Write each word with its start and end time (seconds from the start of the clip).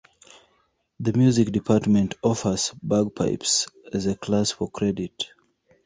The 0.99 1.13
music 1.13 1.51
department 1.51 2.15
offers 2.23 2.73
bagpipes 2.81 3.67
as 3.93 4.07
a 4.07 4.15
class 4.15 4.49
for 4.49 4.67
credit. 4.67 5.25